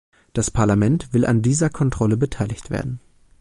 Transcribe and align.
Das 0.33 0.49
Parlament 0.49 1.13
will 1.13 1.27
an 1.27 1.43
dieser 1.43 1.69
Kontrolle 1.69 2.17
beteiligt 2.17 2.71
werden. 2.71 2.99